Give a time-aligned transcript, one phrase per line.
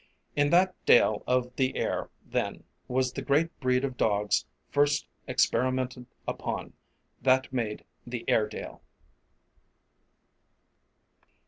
[0.35, 6.07] In that dale of the Aire, then, was the great breed of dogs first experimented
[6.27, 6.73] upon,
[7.21, 8.81] that made the Airedale.